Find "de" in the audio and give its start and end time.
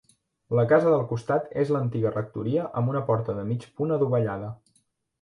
3.39-3.49